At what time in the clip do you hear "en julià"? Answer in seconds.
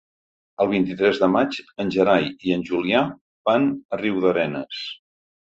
2.57-3.03